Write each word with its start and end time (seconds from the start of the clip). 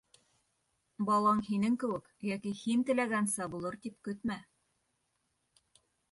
Балаң 1.09 1.41
һинең 1.49 1.73
кеүек 1.83 2.07
йәки 2.29 2.53
һин 2.61 2.85
теләгәнсә 2.87 3.47
булыр 3.57 3.77
тип 3.83 3.99
көтмә. 4.09 4.39